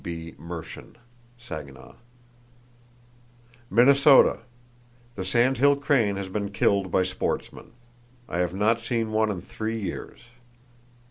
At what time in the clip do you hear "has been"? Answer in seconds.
6.15-6.49